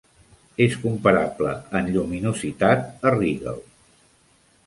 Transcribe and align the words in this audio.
És 0.63 0.77
comparable 0.85 1.51
en 1.81 1.91
lluminositat 1.97 3.07
a 3.09 3.11
Rigel. 3.19 3.63